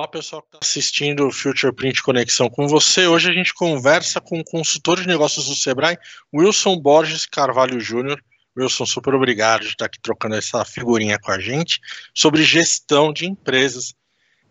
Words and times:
Olá, 0.00 0.08
pessoal 0.08 0.40
que 0.40 0.48
está 0.48 0.58
assistindo 0.62 1.26
o 1.26 1.30
Future 1.30 1.74
Print 1.74 2.02
Conexão 2.02 2.48
com 2.48 2.66
você. 2.66 3.06
Hoje 3.06 3.28
a 3.28 3.34
gente 3.34 3.52
conversa 3.52 4.18
com 4.18 4.40
o 4.40 4.44
consultor 4.44 4.98
de 4.98 5.06
negócios 5.06 5.44
do 5.44 5.54
Sebrae, 5.54 5.98
Wilson 6.34 6.80
Borges 6.80 7.26
Carvalho 7.26 7.78
Júnior. 7.78 8.18
Wilson, 8.56 8.86
super 8.86 9.14
obrigado 9.14 9.60
de 9.60 9.66
estar 9.66 9.84
aqui 9.84 10.00
trocando 10.00 10.36
essa 10.36 10.64
figurinha 10.64 11.18
com 11.18 11.30
a 11.30 11.38
gente 11.38 11.80
sobre 12.14 12.42
gestão 12.42 13.12
de 13.12 13.26
empresas. 13.26 13.94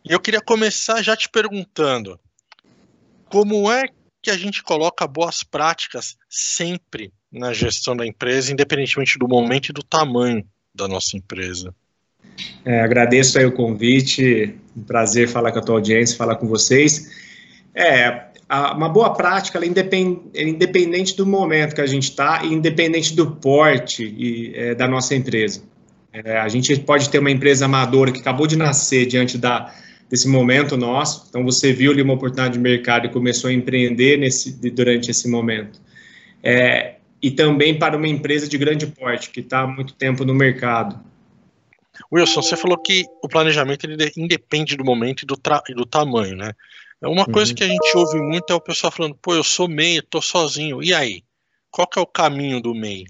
E 0.08 0.14
eu 0.14 0.20
queria 0.20 0.40
começar 0.40 1.02
já 1.02 1.18
te 1.18 1.28
perguntando: 1.28 2.20
como 3.26 3.72
é 3.72 3.86
que 4.22 4.30
a 4.30 4.38
gente 4.38 4.62
coloca 4.62 5.08
boas 5.08 5.42
práticas 5.42 6.16
sempre 6.30 7.12
na 7.32 7.54
gestão 7.54 7.98
da 7.98 8.06
empresa, 8.06 8.54
independentemente 8.54 9.18
do 9.18 9.28
momento 9.28 9.70
e 9.70 9.74
do 9.74 9.82
tamanho 9.82 10.48
da 10.76 10.88
nossa 10.88 11.18
empresa? 11.18 11.74
É, 12.64 12.82
agradeço 12.82 13.38
aí 13.40 13.46
o 13.46 13.52
convite, 13.52 14.56
um 14.80 14.84
prazer 14.84 15.28
falar 15.28 15.52
com 15.52 15.60
a 15.60 15.62
tua 15.62 15.76
audiência, 15.76 16.18
falar 16.18 16.36
com 16.36 16.48
vocês. 16.48 17.12
É, 17.76 18.24
a, 18.48 18.74
uma 18.74 18.90
boa 18.90 19.14
prática, 19.14 19.58
ela 19.58 19.66
é 19.66 19.68
independ, 19.68 20.22
é 20.34 20.44
independente 20.44 21.16
do 21.16 21.26
momento 21.26 21.76
que 21.76 21.82
a 21.82 21.86
gente 21.86 22.10
está 22.10 22.44
e 22.44 22.54
independente 22.54 23.16
do 23.16 23.32
porte 23.32 24.04
e, 24.04 24.54
é, 24.56 24.76
da 24.76 24.88
nossa 24.88 25.16
empresa. 25.16 25.62
É, 26.12 26.38
a 26.38 26.48
gente 26.48 26.76
pode 26.80 27.10
ter 27.10 27.20
uma 27.20 27.30
empresa 27.30 27.66
amadora 27.66 28.12
que 28.12 28.20
acabou 28.20 28.48
de 28.48 28.56
nascer 28.56 29.06
diante 29.06 29.38
da, 29.38 29.74
desse 30.10 30.28
momento 30.28 30.76
nosso, 30.76 31.28
então 31.30 31.44
você 31.44 31.72
viu 31.72 31.92
ali 31.92 32.02
uma 32.02 32.14
oportunidade 32.14 32.54
de 32.54 32.60
mercado 32.60 33.06
e 33.06 33.10
começou 33.10 33.50
a 33.50 33.54
empreender 33.54 34.18
nesse, 34.18 34.52
durante 34.72 35.12
esse 35.12 35.28
momento. 35.28 35.80
E 37.22 37.30
também 37.30 37.78
para 37.78 37.98
uma 37.98 38.08
empresa 38.08 38.48
de 38.48 38.58
grande 38.58 38.88
porte, 38.88 39.30
que 39.30 39.42
está 39.42 39.62
há 39.62 39.68
muito 39.68 39.94
tempo 39.94 40.24
no 40.24 40.34
mercado. 40.34 41.00
Wilson, 42.12 42.42
você 42.42 42.56
falou 42.56 42.78
que 42.78 43.06
o 43.24 43.28
planejamento 43.28 43.86
ele 43.86 44.12
independe 44.18 44.76
do 44.76 44.86
momento 44.86 45.24
e 45.24 45.26
do, 45.26 45.38
e 45.70 45.74
do 45.74 45.86
tamanho, 45.86 46.36
né? 46.36 46.54
É 47.02 47.08
uma 47.08 47.26
uhum. 47.26 47.32
coisa 47.32 47.54
que 47.54 47.64
a 47.64 47.68
gente 47.68 47.98
ouve 47.98 48.20
muito 48.20 48.52
é 48.52 48.56
o 48.56 48.62
pessoal 48.62 48.92
falando, 48.92 49.16
pô, 49.22 49.34
eu 49.34 49.44
sou 49.44 49.68
MEI, 49.68 50.02
tô 50.02 50.22
sozinho. 50.22 50.84
E 50.84 50.94
aí? 50.94 51.24
Qual 51.72 51.88
que 51.88 51.98
é 51.98 52.02
o 52.02 52.06
caminho 52.06 52.62
do 52.62 52.74
MEI? 52.76 53.06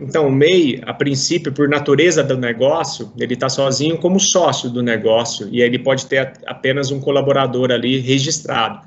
Então, 0.00 0.28
o 0.28 0.32
MEI, 0.32 0.80
a 0.86 0.94
princípio, 0.94 1.52
por 1.52 1.68
natureza 1.68 2.22
do 2.22 2.36
negócio, 2.36 3.12
ele 3.18 3.34
está 3.34 3.48
sozinho 3.48 3.98
como 3.98 4.18
sócio 4.18 4.70
do 4.70 4.82
negócio 4.82 5.48
e 5.52 5.62
aí 5.62 5.68
ele 5.68 5.78
pode 5.78 6.06
ter 6.06 6.32
apenas 6.46 6.90
um 6.90 7.00
colaborador 7.00 7.70
ali 7.70 7.98
registrado. 7.98 8.84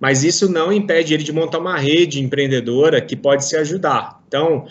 Mas 0.00 0.22
isso 0.24 0.50
não 0.50 0.72
impede 0.72 1.14
ele 1.14 1.24
de 1.24 1.32
montar 1.32 1.58
uma 1.58 1.76
rede 1.76 2.22
empreendedora 2.22 3.00
que 3.00 3.16
pode 3.16 3.44
se 3.44 3.56
ajudar. 3.56 4.22
Então, 4.28 4.66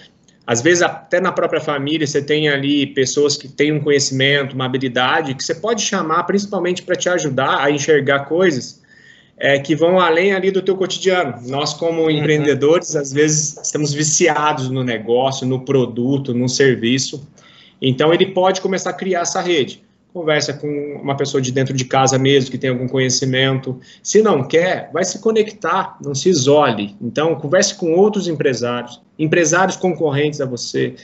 às 0.47 0.61
vezes, 0.61 0.81
até 0.81 1.19
na 1.19 1.33
própria 1.33 1.59
família, 1.59 2.07
você 2.07 2.21
tem 2.21 2.47
ali 2.47 2.87
pessoas 2.87 3.35
que 3.35 3.49
têm 3.49 3.73
um 3.73 3.81
conhecimento, 3.81 4.53
uma 4.53 4.63
habilidade, 4.65 5.33
que 5.33 5.43
você 5.43 5.53
pode 5.53 5.81
chamar 5.81 6.23
principalmente 6.23 6.83
para 6.83 6.95
te 6.95 7.09
ajudar 7.09 7.61
a 7.61 7.69
enxergar 7.69 8.21
coisas 8.21 8.81
é, 9.37 9.59
que 9.59 9.75
vão 9.75 9.99
além 9.99 10.31
ali 10.33 10.49
do 10.49 10.61
teu 10.61 10.77
cotidiano. 10.77 11.35
Nós, 11.47 11.73
como 11.73 12.03
uhum. 12.03 12.09
empreendedores, 12.09 12.95
às 12.95 13.11
vezes 13.11 13.59
estamos 13.61 13.93
viciados 13.93 14.69
no 14.69 14.85
negócio, 14.85 15.45
no 15.45 15.65
produto, 15.65 16.33
no 16.33 16.47
serviço. 16.47 17.27
Então, 17.81 18.13
ele 18.13 18.27
pode 18.27 18.61
começar 18.61 18.91
a 18.91 18.93
criar 18.93 19.21
essa 19.23 19.41
rede 19.41 19.85
conversa 20.17 20.51
com 20.51 20.67
uma 20.99 21.15
pessoa 21.15 21.39
de 21.39 21.51
dentro 21.51 21.75
de 21.75 21.85
casa 21.85 22.17
mesmo, 22.17 22.49
que 22.49 22.57
tem 22.57 22.71
algum 22.71 22.87
conhecimento. 22.87 23.79
Se 24.01 24.23
não 24.23 24.43
quer, 24.43 24.89
vai 24.91 25.03
se 25.03 25.19
conectar, 25.19 25.95
não 26.03 26.15
se 26.15 26.27
isole. 26.27 26.95
Então, 26.99 27.35
converse 27.35 27.75
com 27.75 27.93
outros 27.93 28.27
empresários, 28.27 28.99
empresários 29.19 29.77
concorrentes 29.77 30.41
a 30.41 30.45
você, 30.45 30.95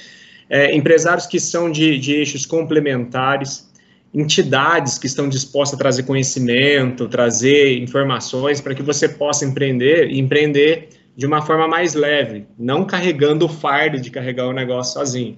é, 0.49 0.75
empresários 0.75 1.27
que 1.27 1.39
são 1.39 1.71
de, 1.71 1.99
de 1.99 2.13
eixos 2.13 2.43
complementares, 2.47 3.71
entidades 4.11 4.97
que 4.97 5.05
estão 5.05 5.29
dispostas 5.29 5.75
a 5.75 5.79
trazer 5.79 6.03
conhecimento, 6.03 7.07
trazer 7.07 7.77
informações 7.77 8.59
para 8.59 8.73
que 8.73 8.81
você 8.81 9.07
possa 9.07 9.45
empreender 9.45 10.09
e 10.09 10.19
empreender 10.19 10.89
de 11.15 11.27
uma 11.27 11.43
forma 11.43 11.67
mais 11.67 11.93
leve, 11.93 12.47
não 12.57 12.83
carregando 12.83 13.45
o 13.45 13.49
fardo 13.49 13.99
de 13.99 14.09
carregar 14.09 14.47
o 14.47 14.53
negócio 14.53 14.93
sozinho. 14.93 15.37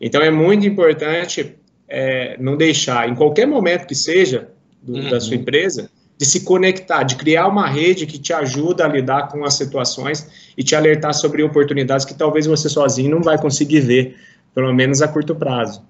Então 0.00 0.22
é 0.22 0.30
muito 0.30 0.64
importante 0.64 1.56
é, 1.88 2.36
não 2.38 2.56
deixar, 2.56 3.08
em 3.08 3.14
qualquer 3.14 3.46
momento 3.46 3.86
que 3.86 3.94
seja, 3.94 4.50
do, 4.82 4.94
uhum. 4.94 5.10
da 5.10 5.20
sua 5.20 5.36
empresa, 5.36 5.90
de 6.18 6.26
se 6.26 6.40
conectar, 6.40 7.04
de 7.04 7.16
criar 7.16 7.46
uma 7.46 7.68
rede 7.68 8.04
que 8.04 8.18
te 8.18 8.32
ajuda 8.32 8.84
a 8.84 8.88
lidar 8.88 9.28
com 9.28 9.44
as 9.44 9.54
situações 9.54 10.52
e 10.56 10.64
te 10.64 10.74
alertar 10.74 11.14
sobre 11.14 11.42
oportunidades 11.42 12.04
que 12.04 12.14
talvez 12.14 12.46
você 12.46 12.68
sozinho 12.68 13.10
não 13.10 13.22
vai 13.22 13.40
conseguir 13.40 13.80
ver, 13.80 14.16
pelo 14.54 14.72
menos 14.74 15.00
a 15.00 15.08
curto 15.08 15.34
prazo. 15.34 15.82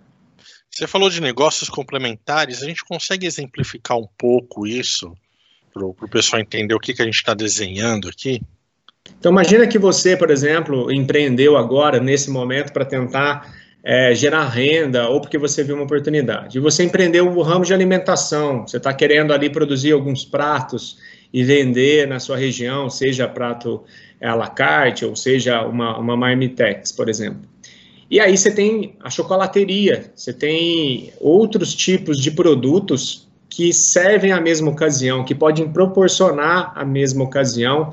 Você 0.71 0.87
falou 0.87 1.09
de 1.09 1.21
negócios 1.21 1.71
complementares, 1.71 2.63
a 2.63 2.67
gente 2.67 2.85
consegue 2.85 3.27
exemplificar 3.27 3.97
um 3.97 4.07
pouco 4.19 4.67
isso 4.67 5.13
para 5.73 5.85
o 5.85 6.09
pessoal 6.09 6.41
entender 6.41 6.75
o 6.75 6.81
que, 6.81 6.93
que 6.93 7.03
a 7.03 7.05
gente 7.05 7.17
está 7.17 7.35
desenhando 7.35 8.09
aqui? 8.09 8.41
Então, 9.19 9.33
imagina 9.33 9.67
que 9.67 9.79
você, 9.79 10.17
por 10.17 10.31
exemplo, 10.31 10.93
empreendeu 10.93 11.57
agora, 11.57 11.99
nesse 11.99 12.31
momento, 12.31 12.73
para 12.73 12.85
tentar 12.85 13.58
é, 13.83 14.15
gerar 14.15 14.49
renda 14.49 15.09
ou 15.09 15.21
porque 15.21 15.39
você 15.39 15.63
viu 15.63 15.75
uma 15.75 15.85
oportunidade. 15.85 16.59
E 16.59 16.61
você 16.61 16.85
empreendeu 16.85 17.27
o 17.27 17.43
ramo 17.43 17.65
de 17.65 17.73
alimentação, 17.73 18.67
você 18.67 18.77
está 18.77 18.93
querendo 18.93 19.33
ali 19.33 19.49
produzir 19.51 19.93
alguns 19.93 20.25
pratos 20.25 20.99
e 21.33 21.43
vender 21.45 22.07
na 22.07 22.19
sua 22.19 22.37
região, 22.37 22.89
seja 22.89 23.29
prato 23.29 23.83
à 24.21 24.35
la 24.35 24.49
carte 24.49 25.05
ou 25.05 25.15
seja 25.15 25.63
uma, 25.63 25.99
uma 25.99 26.17
marmitex, 26.17 26.93
por 26.93 27.09
exemplo. 27.09 27.43
E 28.11 28.19
aí 28.21 28.37
você 28.37 28.51
tem 28.51 28.97
a 29.01 29.11
chocolateria, 29.11 30.11
você 30.15 30.33
tem 30.33 31.13
outros 31.21 31.75
tipos 31.75 32.19
de 32.19 32.31
produtos 32.31 33.29
que 33.51 33.73
servem 33.73 34.33
à 34.33 34.41
mesma 34.41 34.71
ocasião, 34.71 35.25
que 35.25 35.35
podem 35.35 35.69
proporcionar 35.69 36.73
a 36.75 36.85
mesma 36.85 37.25
ocasião, 37.25 37.93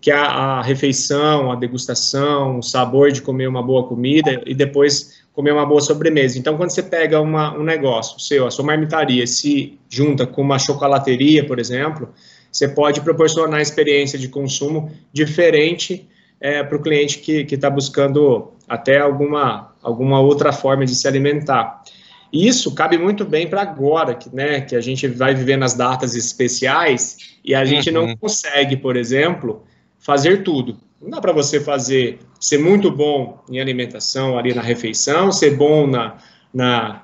que 0.00 0.10
é 0.10 0.14
a, 0.14 0.24
a 0.24 0.62
refeição, 0.62 1.52
a 1.52 1.56
degustação, 1.56 2.58
o 2.58 2.62
sabor 2.62 3.12
de 3.12 3.20
comer 3.20 3.48
uma 3.48 3.62
boa 3.62 3.86
comida 3.86 4.40
e 4.46 4.54
depois 4.54 5.19
comer 5.40 5.52
uma 5.52 5.64
boa 5.64 5.80
sobremesa. 5.80 6.38
Então, 6.38 6.58
quando 6.58 6.68
você 6.68 6.82
pega 6.82 7.18
uma, 7.18 7.56
um 7.56 7.62
negócio 7.62 8.20
seu, 8.20 8.46
a 8.46 8.50
sua 8.50 8.62
marmitaria, 8.62 9.26
se 9.26 9.78
junta 9.88 10.26
com 10.26 10.42
uma 10.42 10.58
chocolateria, 10.58 11.46
por 11.46 11.58
exemplo, 11.58 12.10
você 12.52 12.68
pode 12.68 13.00
proporcionar 13.00 13.58
experiência 13.58 14.18
de 14.18 14.28
consumo 14.28 14.92
diferente 15.10 16.06
é, 16.38 16.62
para 16.62 16.76
o 16.76 16.82
cliente 16.82 17.20
que 17.20 17.54
está 17.54 17.70
buscando 17.70 18.52
até 18.68 18.98
alguma, 18.98 19.74
alguma 19.82 20.20
outra 20.20 20.52
forma 20.52 20.84
de 20.84 20.94
se 20.94 21.08
alimentar. 21.08 21.82
Isso 22.30 22.74
cabe 22.74 22.98
muito 22.98 23.24
bem 23.24 23.48
para 23.48 23.62
agora, 23.62 24.14
que, 24.14 24.28
né, 24.34 24.60
que 24.60 24.76
a 24.76 24.80
gente 24.82 25.08
vai 25.08 25.34
viver 25.34 25.56
nas 25.56 25.72
datas 25.72 26.14
especiais 26.14 27.16
e 27.42 27.54
a 27.54 27.64
gente 27.64 27.88
uhum. 27.88 28.08
não 28.08 28.16
consegue, 28.16 28.76
por 28.76 28.94
exemplo, 28.94 29.64
fazer 29.98 30.42
tudo. 30.42 30.76
Não 31.00 31.08
dá 31.08 31.20
para 31.20 31.32
você 31.32 31.58
fazer, 31.60 32.18
ser 32.38 32.58
muito 32.58 32.90
bom 32.90 33.42
em 33.48 33.58
alimentação 33.58 34.38
ali 34.38 34.52
na 34.52 34.60
refeição, 34.60 35.32
ser 35.32 35.56
bom 35.56 35.86
na, 35.86 36.18
na, 36.52 37.02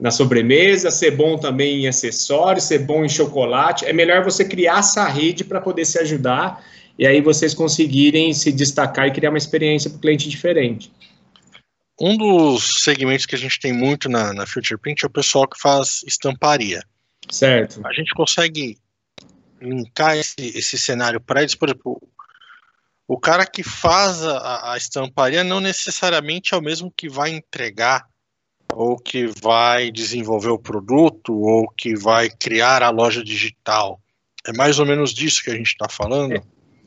na 0.00 0.10
sobremesa, 0.10 0.90
ser 0.90 1.12
bom 1.12 1.38
também 1.38 1.84
em 1.84 1.88
acessórios, 1.88 2.64
ser 2.64 2.80
bom 2.80 3.04
em 3.04 3.08
chocolate. 3.08 3.84
É 3.84 3.92
melhor 3.92 4.24
você 4.24 4.44
criar 4.44 4.80
essa 4.80 5.06
rede 5.06 5.44
para 5.44 5.60
poder 5.60 5.84
se 5.84 5.98
ajudar 5.98 6.64
e 6.98 7.06
aí 7.06 7.20
vocês 7.20 7.54
conseguirem 7.54 8.32
se 8.34 8.50
destacar 8.50 9.06
e 9.06 9.12
criar 9.12 9.30
uma 9.30 9.38
experiência 9.38 9.90
para 9.90 9.98
o 9.98 10.00
cliente 10.00 10.28
diferente. 10.28 10.90
Um 12.00 12.16
dos 12.16 12.82
segmentos 12.82 13.26
que 13.26 13.34
a 13.34 13.38
gente 13.38 13.60
tem 13.60 13.72
muito 13.72 14.08
na, 14.08 14.32
na 14.34 14.46
Future 14.46 14.78
Print 14.78 15.04
é 15.04 15.06
o 15.06 15.10
pessoal 15.10 15.46
que 15.46 15.58
faz 15.58 16.02
estamparia. 16.06 16.82
Certo. 17.30 17.80
A 17.86 17.92
gente 17.92 18.12
consegue 18.12 18.76
linkar 19.60 20.16
esse, 20.16 20.34
esse 20.38 20.76
cenário 20.76 21.20
para 21.20 21.40
eles, 21.40 21.54
por 21.54 21.68
exemplo, 21.68 22.00
o 23.08 23.18
cara 23.18 23.46
que 23.46 23.62
faz 23.62 24.22
a, 24.22 24.72
a 24.72 24.76
estamparia 24.76 25.44
não 25.44 25.60
necessariamente 25.60 26.54
é 26.54 26.56
o 26.56 26.62
mesmo 26.62 26.92
que 26.94 27.08
vai 27.08 27.30
entregar 27.30 28.06
ou 28.74 28.96
que 28.96 29.26
vai 29.40 29.90
desenvolver 29.90 30.50
o 30.50 30.58
produto 30.58 31.34
ou 31.34 31.68
que 31.70 31.96
vai 31.96 32.28
criar 32.28 32.82
a 32.82 32.90
loja 32.90 33.22
digital. 33.22 34.00
É 34.46 34.52
mais 34.52 34.78
ou 34.78 34.86
menos 34.86 35.14
disso 35.14 35.42
que 35.42 35.50
a 35.50 35.54
gente 35.54 35.68
está 35.68 35.88
falando? 35.88 36.34
É, 36.34 36.42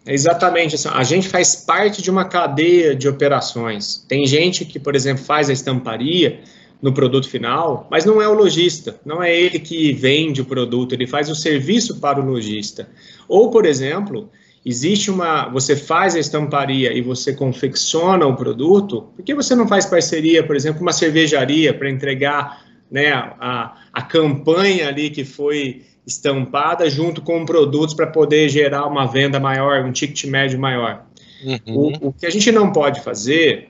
exatamente. 0.05 0.75
Assim, 0.75 0.89
a 0.89 1.03
gente 1.03 1.27
faz 1.27 1.55
parte 1.55 2.01
de 2.01 2.11
uma 2.11 2.25
cadeia 2.25 2.95
de 2.95 3.07
operações. 3.07 4.05
Tem 4.07 4.25
gente 4.27 4.65
que, 4.65 4.79
por 4.79 4.95
exemplo, 4.95 5.23
faz 5.23 5.49
a 5.49 5.53
estamparia 5.53 6.41
no 6.81 6.93
produto 6.93 7.29
final, 7.29 7.87
mas 7.91 8.05
não 8.05 8.21
é 8.21 8.27
o 8.27 8.33
lojista, 8.33 8.99
não 9.05 9.21
é 9.21 9.35
ele 9.35 9.59
que 9.59 9.91
vende 9.91 10.41
o 10.41 10.45
produto, 10.45 10.93
ele 10.93 11.05
faz 11.05 11.29
o 11.29 11.35
serviço 11.35 11.99
para 11.99 12.21
o 12.21 12.25
lojista. 12.25 12.89
Ou, 13.27 13.49
por 13.49 13.65
exemplo, 13.65 14.29
existe 14.65 15.09
uma, 15.09 15.47
você 15.49 15.75
faz 15.75 16.15
a 16.15 16.19
estamparia 16.19 16.93
e 16.93 17.01
você 17.01 17.33
confecciona 17.33 18.25
o 18.25 18.35
produto, 18.35 19.09
por 19.15 19.23
que 19.23 19.33
você 19.33 19.55
não 19.55 19.67
faz 19.67 19.85
parceria, 19.85 20.43
por 20.43 20.55
exemplo, 20.55 20.79
com 20.79 20.85
uma 20.85 20.93
cervejaria 20.93 21.73
para 21.73 21.89
entregar 21.89 22.63
né, 22.91 23.11
a, 23.11 23.75
a 23.93 24.01
campanha 24.01 24.87
ali 24.87 25.09
que 25.09 25.23
foi 25.23 25.83
estampada 26.05 26.89
junto 26.89 27.21
com 27.21 27.45
produtos 27.45 27.93
para 27.93 28.07
poder 28.07 28.49
gerar 28.49 28.85
uma 28.87 29.05
venda 29.05 29.39
maior, 29.39 29.85
um 29.85 29.91
ticket 29.91 30.25
médio 30.25 30.59
maior. 30.59 31.05
Uhum. 31.43 31.59
O, 32.01 32.07
o 32.09 32.13
que 32.13 32.25
a 32.25 32.29
gente 32.29 32.51
não 32.51 32.71
pode 32.71 33.01
fazer 33.01 33.69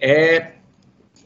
é 0.00 0.52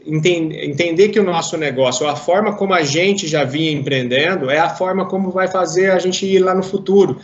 entender, 0.06 0.64
entender 0.64 1.08
que 1.08 1.18
o 1.18 1.24
nosso 1.24 1.56
negócio, 1.56 2.06
a 2.06 2.14
forma 2.14 2.54
como 2.54 2.74
a 2.74 2.82
gente 2.82 3.26
já 3.26 3.44
vinha 3.44 3.72
empreendendo, 3.72 4.50
é 4.50 4.58
a 4.58 4.68
forma 4.68 5.06
como 5.06 5.30
vai 5.30 5.48
fazer 5.48 5.90
a 5.90 5.98
gente 5.98 6.26
ir 6.26 6.38
lá 6.38 6.54
no 6.54 6.62
futuro. 6.62 7.20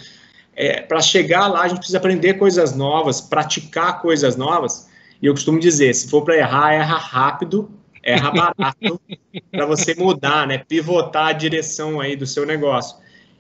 É, 0.61 0.81
Para 0.81 1.01
chegar 1.01 1.47
lá, 1.47 1.63
a 1.63 1.69
gente 1.69 1.79
precisa 1.79 1.99
aprender 1.99 2.35
coisas 2.35 2.75
novas, 2.75 3.21
praticar 3.21 4.03
coisas 4.03 4.37
novas. 4.37 4.89
E 5.23 5.27
eu 5.27 5.33
costumo 5.33 5.61
dizer: 5.61 5.95
se 5.95 6.11
for 6.11 6.23
para 6.23 6.37
errar, 6.37 6.73
erra 6.73 6.97
rápido, 6.97 7.71
erra 8.03 8.31
barato, 8.31 9.01
para 9.53 9.67
você 9.67 9.95
mudar, 9.95 10.47
né? 10.47 10.59
Pivotar 10.59 11.29
a 11.29 11.33
direção 11.33 12.01
aí 12.01 12.17
do 12.17 12.27
seu 12.27 12.45
negócio. 12.45 12.97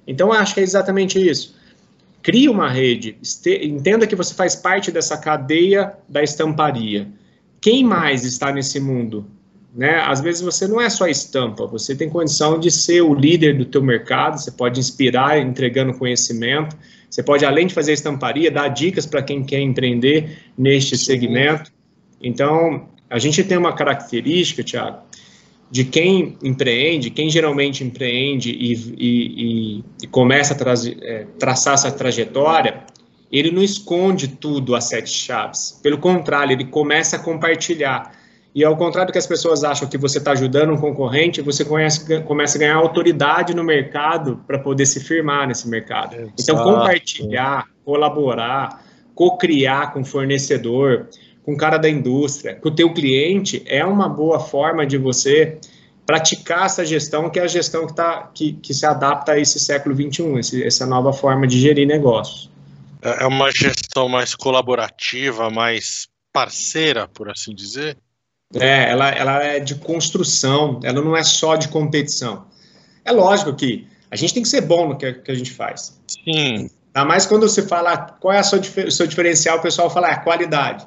Então, 0.06 0.28
eu 0.28 0.40
acho 0.40 0.54
que 0.54 0.60
é 0.60 0.62
exatamente 0.62 1.18
isso. 1.18 1.56
Crie 2.22 2.48
uma 2.48 2.68
rede, 2.68 3.16
entenda 3.62 4.06
que 4.06 4.16
você 4.16 4.34
faz 4.34 4.54
parte 4.54 4.90
dessa 4.90 5.16
cadeia 5.16 5.94
da 6.08 6.22
estamparia 6.22 7.08
quem 7.60 7.84
mais 7.84 8.24
está 8.24 8.52
nesse 8.52 8.80
mundo? 8.80 9.26
Né? 9.74 10.00
Às 10.00 10.20
vezes 10.20 10.40
você 10.40 10.66
não 10.66 10.80
é 10.80 10.88
só 10.88 11.06
estampa, 11.06 11.66
você 11.66 11.94
tem 11.94 12.08
condição 12.08 12.58
de 12.58 12.70
ser 12.70 13.02
o 13.02 13.14
líder 13.14 13.56
do 13.56 13.64
teu 13.64 13.82
mercado, 13.82 14.38
você 14.38 14.50
pode 14.50 14.80
inspirar 14.80 15.38
entregando 15.38 15.94
conhecimento, 15.94 16.76
você 17.10 17.22
pode, 17.22 17.44
além 17.44 17.66
de 17.66 17.74
fazer 17.74 17.92
estamparia, 17.92 18.50
dar 18.50 18.68
dicas 18.68 19.06
para 19.06 19.22
quem 19.22 19.42
quer 19.42 19.60
empreender 19.60 20.38
neste 20.56 20.96
segmento. 20.96 21.72
Então, 22.22 22.88
a 23.08 23.18
gente 23.18 23.42
tem 23.44 23.56
uma 23.56 23.72
característica, 23.72 24.62
Tiago, 24.62 24.98
de 25.70 25.84
quem 25.84 26.36
empreende, 26.42 27.10
quem 27.10 27.30
geralmente 27.30 27.84
empreende 27.84 28.50
e, 28.50 28.72
e, 28.98 29.84
e 30.02 30.06
começa 30.06 30.54
a 30.54 30.56
tra 30.56 30.74
é, 31.02 31.26
traçar 31.38 31.74
essa 31.74 31.90
trajetória, 31.92 32.84
ele 33.30 33.50
não 33.50 33.62
esconde 33.62 34.28
tudo 34.28 34.74
a 34.74 34.80
sete 34.80 35.10
chaves. 35.10 35.78
Pelo 35.82 35.98
contrário, 35.98 36.52
ele 36.52 36.64
começa 36.64 37.16
a 37.16 37.18
compartilhar. 37.18 38.17
E 38.58 38.64
ao 38.64 38.76
contrário 38.76 39.06
do 39.06 39.12
que 39.12 39.18
as 39.18 39.26
pessoas 39.26 39.62
acham 39.62 39.88
que 39.88 39.96
você 39.96 40.18
está 40.18 40.32
ajudando 40.32 40.72
um 40.72 40.76
concorrente, 40.76 41.40
você 41.40 41.64
conhece, 41.64 42.20
começa 42.22 42.58
a 42.58 42.58
ganhar 42.58 42.74
autoridade 42.74 43.54
no 43.54 43.62
mercado 43.62 44.42
para 44.48 44.58
poder 44.58 44.84
se 44.84 44.98
firmar 44.98 45.46
nesse 45.46 45.68
mercado. 45.68 46.16
Exato. 46.16 46.32
Então, 46.40 46.56
compartilhar, 46.64 47.66
colaborar, 47.84 48.84
co-criar 49.14 49.92
com 49.92 50.00
o 50.00 50.04
fornecedor, 50.04 51.06
com 51.44 51.52
o 51.52 51.56
cara 51.56 51.78
da 51.78 51.88
indústria, 51.88 52.56
com 52.56 52.68
o 52.68 52.74
teu 52.74 52.92
cliente, 52.92 53.62
é 53.64 53.84
uma 53.84 54.08
boa 54.08 54.40
forma 54.40 54.84
de 54.84 54.98
você 54.98 55.56
praticar 56.04 56.66
essa 56.66 56.84
gestão, 56.84 57.30
que 57.30 57.38
é 57.38 57.44
a 57.44 57.46
gestão 57.46 57.86
que, 57.86 57.94
tá, 57.94 58.28
que, 58.34 58.54
que 58.54 58.74
se 58.74 58.84
adapta 58.84 59.34
a 59.34 59.38
esse 59.38 59.60
século 59.60 59.94
XXI, 59.94 60.36
esse, 60.36 60.64
essa 60.64 60.84
nova 60.84 61.12
forma 61.12 61.46
de 61.46 61.60
gerir 61.60 61.86
negócios. 61.86 62.50
É, 63.00 63.22
é 63.22 63.26
uma 63.28 63.52
gestão 63.52 64.08
mais 64.08 64.34
colaborativa, 64.34 65.48
mais 65.48 66.08
parceira, 66.32 67.06
por 67.06 67.30
assim 67.30 67.54
dizer? 67.54 67.96
É, 68.54 68.90
ela, 68.90 69.10
ela 69.10 69.42
é 69.42 69.60
de 69.60 69.74
construção, 69.74 70.80
ela 70.82 71.02
não 71.02 71.16
é 71.16 71.22
só 71.22 71.56
de 71.56 71.68
competição. 71.68 72.46
É 73.04 73.12
lógico 73.12 73.54
que 73.54 73.86
a 74.10 74.16
gente 74.16 74.32
tem 74.32 74.42
que 74.42 74.48
ser 74.48 74.62
bom 74.62 74.88
no 74.88 74.96
que, 74.96 75.12
que 75.12 75.30
a 75.30 75.34
gente 75.34 75.52
faz. 75.52 75.98
Sim. 76.06 76.70
Mais 76.94 77.26
quando 77.26 77.48
você 77.48 77.62
fala 77.62 77.96
qual 77.96 78.34
é 78.34 78.42
sua, 78.42 78.58
o 78.58 78.90
seu 78.90 79.06
diferencial, 79.06 79.58
o 79.58 79.62
pessoal 79.62 79.90
fala, 79.90 80.08
ah, 80.08 80.20
qualidade. 80.20 80.86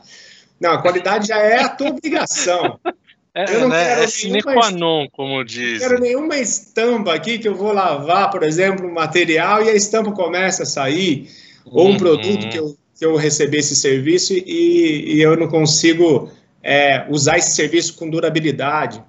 Não, 0.59 0.71
a 0.71 0.81
qualidade 0.81 1.27
já 1.27 1.37
é 1.37 1.61
a 1.61 1.69
tua 1.69 1.89
obrigação. 1.89 2.79
É, 3.33 3.45
eu 3.45 3.61
não 3.61 3.69
né? 3.69 3.85
quero 3.85 4.03
é 4.03 4.07
sine 4.07 4.41
qua 4.41 4.71
non, 4.71 5.07
como 5.09 5.41
diz. 5.45 5.81
Não 5.81 5.87
quero 5.87 6.01
nenhuma 6.01 6.37
estampa 6.37 7.13
aqui 7.13 7.39
que 7.39 7.47
eu 7.47 7.55
vou 7.55 7.71
lavar, 7.71 8.29
por 8.29 8.43
exemplo, 8.43 8.85
um 8.85 8.93
material 8.93 9.63
e 9.63 9.69
a 9.69 9.73
estampa 9.73 10.11
começa 10.11 10.63
a 10.63 10.65
sair 10.65 11.29
ou 11.65 11.87
um 11.87 11.91
uhum. 11.91 11.97
produto 11.97 12.49
que 12.49 12.59
eu, 12.59 12.75
que 12.99 13.05
eu 13.05 13.15
recebi 13.15 13.59
esse 13.59 13.73
serviço 13.73 14.33
e, 14.33 15.15
e 15.15 15.21
eu 15.21 15.37
não 15.37 15.47
consigo 15.47 16.29
é, 16.63 17.05
usar 17.09 17.37
esse 17.37 17.51
serviço 17.51 17.95
com 17.95 18.09
durabilidade. 18.09 19.03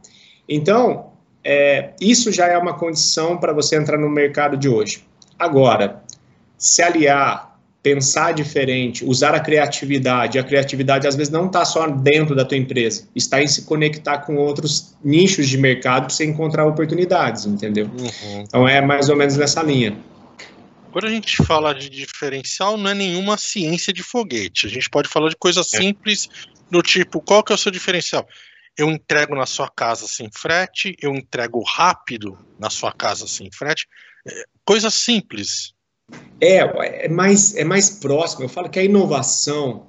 Então, 0.48 1.12
é, 1.44 1.90
isso 2.00 2.30
já 2.30 2.46
é 2.46 2.56
uma 2.56 2.74
condição 2.74 3.36
para 3.36 3.52
você 3.52 3.76
entrar 3.76 3.98
no 3.98 4.08
mercado 4.08 4.56
de 4.56 4.68
hoje. 4.68 5.04
Agora, 5.38 6.02
se 6.56 6.82
aliar, 6.82 7.58
pensar 7.82 8.32
diferente, 8.32 9.04
usar 9.04 9.34
a 9.34 9.40
criatividade, 9.40 10.38
a 10.38 10.44
criatividade 10.44 11.06
às 11.08 11.16
vezes 11.16 11.32
não 11.32 11.46
está 11.46 11.64
só 11.64 11.88
dentro 11.88 12.36
da 12.36 12.44
tua 12.44 12.56
empresa, 12.56 13.08
está 13.14 13.42
em 13.42 13.48
se 13.48 13.62
conectar 13.62 14.18
com 14.18 14.36
outros 14.36 14.94
nichos 15.04 15.48
de 15.48 15.58
mercado 15.58 16.06
para 16.06 16.14
você 16.14 16.24
encontrar 16.24 16.64
oportunidades, 16.64 17.44
entendeu? 17.44 17.86
Uhum. 17.86 18.40
Então 18.42 18.68
é 18.68 18.80
mais 18.80 19.08
ou 19.08 19.16
menos 19.16 19.36
nessa 19.36 19.62
linha. 19.62 19.96
Quando 20.92 21.06
a 21.06 21.10
gente 21.10 21.42
fala 21.44 21.74
de 21.74 21.88
diferencial, 21.88 22.76
não 22.76 22.90
é 22.90 22.94
nenhuma 22.94 23.38
ciência 23.38 23.94
de 23.94 24.02
foguete. 24.02 24.66
A 24.66 24.68
gente 24.68 24.90
pode 24.90 25.08
falar 25.08 25.30
de 25.30 25.36
coisas 25.36 25.72
é. 25.72 25.78
simples, 25.78 26.28
do 26.70 26.82
tipo, 26.82 27.18
qual 27.20 27.42
que 27.42 27.50
é 27.50 27.54
o 27.54 27.58
seu 27.58 27.72
diferencial? 27.72 28.28
Eu 28.76 28.90
entrego 28.90 29.34
na 29.34 29.46
sua 29.46 29.70
casa 29.70 30.06
sem 30.06 30.30
frete, 30.30 30.94
eu 31.00 31.14
entrego 31.14 31.62
rápido 31.62 32.38
na 32.58 32.68
sua 32.68 32.92
casa 32.92 33.26
sem 33.26 33.50
frete. 33.50 33.86
É, 34.28 34.44
coisas 34.66 34.92
simples. 34.92 35.72
É, 36.38 36.58
é 37.04 37.08
mais, 37.08 37.56
é 37.56 37.64
mais 37.64 37.88
próximo. 37.88 38.44
Eu 38.44 38.48
falo 38.50 38.68
que 38.68 38.78
a 38.78 38.84
inovação 38.84 39.86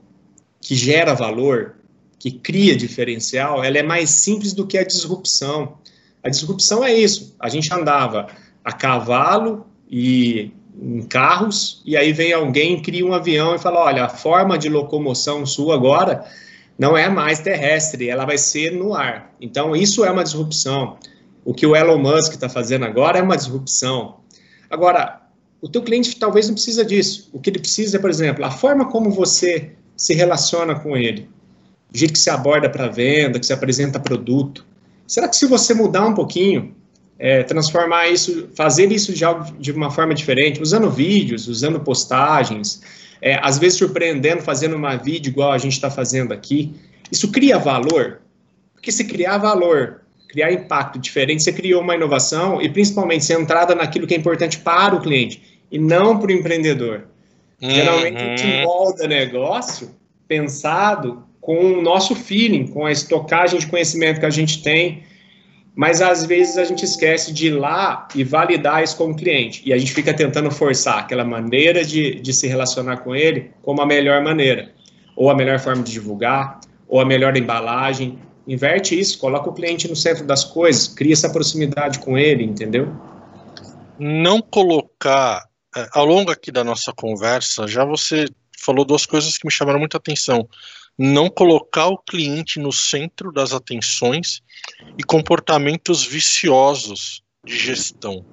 que 0.62 0.74
gera 0.74 1.14
valor, 1.14 1.76
que 2.18 2.32
cria 2.32 2.78
diferencial, 2.78 3.62
ela 3.62 3.78
é 3.78 3.84
mais 3.84 4.10
simples 4.10 4.54
do 4.54 4.66
que 4.66 4.78
a 4.78 4.86
disrupção. 4.86 5.80
A 6.24 6.30
disrupção 6.30 6.82
é 6.82 6.94
isso. 6.94 7.36
A 7.38 7.50
gente 7.50 7.74
andava 7.74 8.28
a 8.64 8.72
cavalo 8.72 9.68
e 9.90 10.54
em 10.82 11.02
carros, 11.04 11.82
e 11.86 11.96
aí 11.96 12.12
vem 12.12 12.34
alguém, 12.34 12.82
cria 12.82 13.06
um 13.06 13.14
avião 13.14 13.56
e 13.56 13.60
fala: 13.60 13.80
olha, 13.80 14.06
a 14.06 14.10
forma 14.10 14.58
de 14.58 14.70
locomoção 14.70 15.46
sua 15.46 15.76
agora 15.76 16.26
não 16.78 16.98
é 16.98 17.08
mais 17.08 17.40
terrestre, 17.40 18.10
ela 18.10 18.26
vai 18.26 18.38
ser 18.38 18.72
no 18.72 18.94
ar. 18.94 19.34
Então, 19.40 19.76
isso 19.76 20.04
é 20.04 20.12
uma 20.12 20.24
disrupção. 20.24 20.98
O 21.46 21.54
que 21.54 21.66
o 21.66 21.76
Elon 21.76 22.00
Musk 22.00 22.34
está 22.34 22.50
fazendo 22.50 22.86
agora 22.86 23.20
é 23.20 23.22
uma 23.22 23.38
disrupção. 23.38 24.18
Agora, 24.70 25.22
o 25.62 25.70
teu 25.70 25.82
cliente 25.82 26.16
talvez 26.18 26.48
não 26.48 26.56
precisa 26.56 26.84
disso. 26.84 27.30
O 27.32 27.40
que 27.40 27.50
ele 27.50 27.60
precisa 27.60 27.98
é, 27.98 28.00
por 28.00 28.10
exemplo, 28.10 28.44
a 28.44 28.52
forma 28.52 28.90
como 28.90 29.12
você 29.12 29.74
se 29.96 30.14
relaciona 30.14 30.76
com 30.76 30.98
ele, 30.98 31.30
o 31.94 31.98
jeito 31.98 32.14
que 32.14 32.20
se 32.20 32.30
aborda 32.30 32.70
para 32.70 32.88
venda, 32.88 33.40
que 33.40 33.46
se 33.46 33.54
apresenta 33.54 34.00
produto. 34.00 34.66
Será 35.06 35.28
que 35.28 35.36
se 35.36 35.46
você 35.46 35.74
mudar 35.74 36.08
um 36.08 36.14
pouquinho, 36.14 36.76
é, 37.24 37.42
transformar 37.42 38.10
isso, 38.10 38.50
fazer 38.54 38.92
isso 38.92 39.14
de, 39.14 39.24
algo, 39.24 39.46
de 39.58 39.72
uma 39.72 39.90
forma 39.90 40.14
diferente, 40.14 40.62
usando 40.62 40.92
vídeos, 40.92 41.48
usando 41.48 41.80
postagens, 41.80 42.82
é, 43.22 43.40
às 43.42 43.58
vezes 43.58 43.78
surpreendendo, 43.78 44.42
fazendo 44.42 44.76
uma 44.76 44.98
vídeo 44.98 45.30
igual 45.30 45.54
a 45.54 45.58
gente 45.58 45.72
está 45.72 45.90
fazendo 45.90 46.34
aqui. 46.34 46.76
Isso 47.10 47.32
cria 47.32 47.58
valor, 47.58 48.20
porque 48.74 48.92
se 48.92 49.06
criar 49.06 49.38
valor, 49.38 50.02
criar 50.28 50.52
impacto 50.52 51.00
diferente, 51.00 51.44
você 51.44 51.54
criou 51.54 51.82
uma 51.82 51.96
inovação 51.96 52.62
e 52.62 52.68
principalmente 52.68 53.24
centrada 53.24 53.74
naquilo 53.74 54.06
que 54.06 54.14
é 54.14 54.18
importante 54.18 54.60
para 54.60 54.94
o 54.94 55.00
cliente 55.00 55.62
e 55.72 55.80
não 55.80 56.20
para 56.20 56.28
o 56.28 56.34
empreendedor. 56.34 57.04
Uhum. 57.62 57.70
Geralmente 57.70 58.18
a 58.18 58.36
gente 58.36 58.66
molda 58.66 59.08
negócio 59.08 59.92
pensado 60.28 61.24
com 61.40 61.58
o 61.58 61.82
nosso 61.82 62.16
feeling, 62.16 62.68
com 62.68 62.86
a 62.86 62.92
estocagem 62.92 63.62
de 63.62 63.68
conhecimento 63.68 64.20
que 64.20 64.26
a 64.26 64.30
gente 64.30 64.62
tem, 64.62 65.04
mas 65.76 66.02
às 66.02 66.26
vezes 66.26 66.58
a 66.58 66.64
gente 66.64 66.86
esquece 66.86 67.34
de 67.34 67.48
ir 67.48 67.52
lá 67.52 68.08
e 68.14 68.24
validar 68.24 68.84
isso 68.84 68.96
como 68.96 69.16
cliente. 69.16 69.64
E 69.66 69.74
a 69.74 69.78
gente 69.78 69.92
fica 69.92 70.14
tentando 70.14 70.52
forçar 70.52 71.00
aquela 71.00 71.26
maneira 71.26 71.84
de, 71.84 72.16
de 72.16 72.32
se 72.32 72.48
relacionar 72.48 72.98
com 72.98 73.16
ele 73.16 73.52
como 73.64 73.82
a 73.82 73.86
melhor 73.86 74.22
maneira, 74.22 74.72
ou 75.16 75.32
a 75.32 75.36
melhor 75.36 75.60
forma 75.60 75.82
de 75.82 75.92
divulgar, 75.92 76.60
ou 76.88 77.00
a 77.00 77.06
melhor 77.06 77.36
embalagem. 77.36 78.20
Inverte 78.48 79.00
isso, 79.00 79.18
coloca 79.18 79.50
o 79.50 79.54
cliente 79.54 79.88
no 79.88 79.96
centro 79.96 80.26
das 80.26 80.44
coisas, 80.44 80.88
cria 80.88 81.14
essa 81.14 81.30
proximidade 81.30 82.00
com 82.00 82.18
ele, 82.18 82.44
entendeu? 82.44 82.94
Não 83.98 84.42
colocar, 84.42 85.44
é, 85.76 85.88
ao 85.94 86.06
longo 86.06 86.30
aqui 86.30 86.52
da 86.52 86.64
nossa 86.64 86.94
conversa, 86.94 87.68
já 87.68 87.84
você 87.84 88.26
falou 88.60 88.86
duas 88.86 89.06
coisas 89.06 89.38
que 89.38 89.46
me 89.46 89.52
chamaram 89.52 89.80
muita 89.80 89.98
atenção 89.98 90.48
não 90.98 91.30
colocar 91.30 91.88
o 91.88 91.98
cliente 91.98 92.60
no 92.60 92.72
centro 92.72 93.32
das 93.32 93.54
atenções 93.54 94.42
e 94.98 95.04
comportamentos 95.04 96.06
viciosos 96.06 97.24
de 97.46 97.58
gestão. 97.58 98.26